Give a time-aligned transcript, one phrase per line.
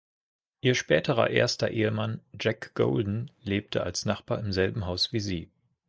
[0.61, 5.47] Ihr späterer erster Ehemann Jack Golden lebte als Nachbar im selben Haus wie sie.